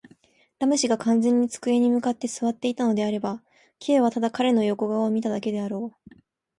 [0.57, 3.43] ラム氏が完全に机に向って坐っていたのであれば、
[3.79, 6.21] Ｋ はただ彼の横顔を見ただけであろう。